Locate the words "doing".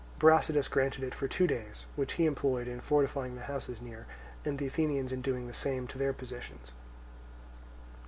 5.21-5.45